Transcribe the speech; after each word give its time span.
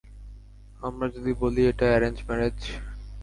আমরা 0.81 1.07
যদি 1.15 1.31
বলি 1.41 1.61
এটা 1.67 1.85
এ্যারেঞ্জ 1.87 2.17
ম্যারেজ? 2.27 2.59